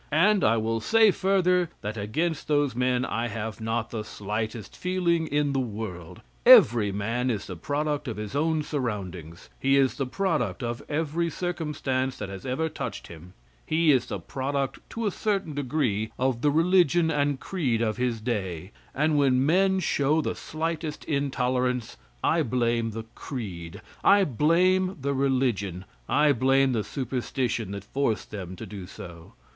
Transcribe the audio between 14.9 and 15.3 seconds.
a